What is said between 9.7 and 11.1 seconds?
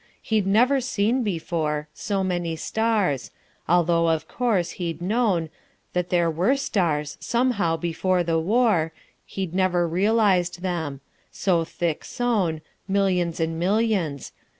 realised them